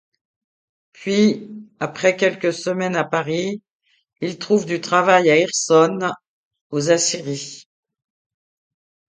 Puis 0.93 1.47
après 1.79 2.17
quelques 2.17 2.53
semaines 2.53 2.95
à 2.95 3.03
Paris, 3.03 3.61
il 4.19 4.39
trouve 4.39 4.65
du 4.65 4.81
travail 4.81 5.29
à 5.29 5.37
Hirson, 5.37 5.99
aux 6.71 6.89
aciéries. 6.89 7.67